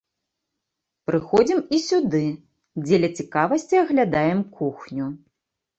Прыходзім 1.09 1.59
і 1.77 1.81
сюды, 1.89 2.23
дзеля 2.85 3.09
цікавасці 3.21 3.75
аглядаем 3.85 4.39
кухню. 4.61 5.05